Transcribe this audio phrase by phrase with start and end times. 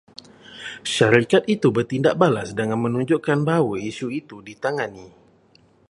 [0.93, 5.07] Syarikat itu bertindak balas dengan menunjukkan bahawa isu itu ditangani